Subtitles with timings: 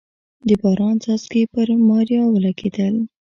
[0.47, 2.95] د باران څاڅکي پر ماريا ولګېدل.